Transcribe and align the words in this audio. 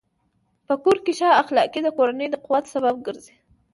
په 0.67 0.73
کور 0.83 0.97
کې 1.03 1.11
ښه 1.19 1.29
اخلاق 1.41 1.75
د 1.83 1.87
کورنۍ 1.97 2.27
د 2.31 2.35
قوت 2.45 2.65
سبب 2.73 2.95
ګرځي. 3.07 3.35